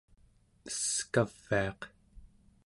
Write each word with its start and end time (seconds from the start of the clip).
eskaviaq 0.69 1.79